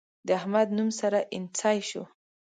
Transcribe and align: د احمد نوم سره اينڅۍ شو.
د 0.25 0.27
احمد 0.39 0.67
نوم 0.77 0.89
سره 0.99 1.19
اينڅۍ 1.33 1.77
شو. 1.89 2.03